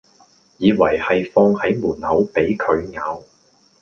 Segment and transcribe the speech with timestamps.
[0.57, 3.21] 以為係放喺門口俾佢咬